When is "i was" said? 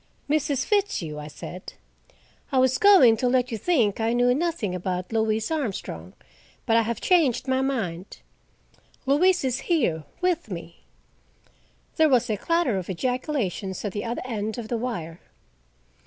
2.51-2.79